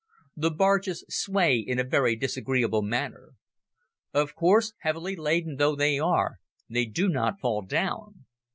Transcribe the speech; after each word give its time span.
The 0.35 0.49
barges 0.49 1.05
sway 1.09 1.59
in 1.59 1.77
a 1.77 1.83
very 1.83 2.15
disagreeable 2.15 2.81
manner. 2.81 3.33
Of 4.15 4.33
course, 4.33 4.73
heavily 4.79 5.15
laden 5.15 5.57
though 5.57 5.75
they 5.75 5.99
are, 5.99 6.39
they 6.67 6.85
do 6.85 7.07
not 7.07 7.39
fall 7.39 7.61
down. 7.61 8.25